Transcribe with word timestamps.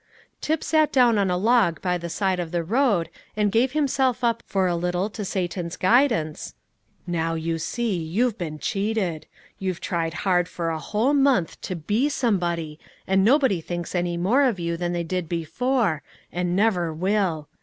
Tip 0.41 0.63
sat 0.63 0.91
down 0.91 1.19
on 1.19 1.29
a 1.29 1.37
log 1.37 1.79
by 1.79 1.95
the 1.99 2.09
side 2.09 2.39
of 2.39 2.49
the 2.51 2.63
road, 2.63 3.07
and 3.37 3.51
gave 3.51 3.73
himself 3.73 4.23
up 4.23 4.41
for 4.47 4.65
a 4.65 4.75
little 4.75 5.11
to 5.11 5.23
Satan's 5.23 5.77
guidance, 5.77 6.55
and 7.05 7.13
the 7.13 7.19
wicked 7.19 7.21
voice 7.21 7.21
went 7.21 7.21
on, 7.21 7.21
"Now, 7.21 7.33
you 7.35 7.59
see, 7.59 7.97
you've 8.03 8.37
been 8.39 8.57
cheated. 8.57 9.27
You've 9.59 9.79
tried 9.79 10.13
hard 10.15 10.47
for 10.49 10.71
a 10.71 10.79
whole 10.79 11.13
month 11.13 11.61
to 11.61 11.75
be 11.75 12.09
somebody, 12.09 12.79
and 13.05 13.23
no 13.23 13.37
one 13.37 13.61
thinks 13.61 13.93
any 13.93 14.17
more 14.17 14.41
of 14.41 14.59
you 14.59 14.75
than 14.75 14.93
they 14.93 15.03
did 15.03 15.29
before, 15.29 16.01
and 16.31 16.55
never 16.55 16.91
will. 16.91 17.47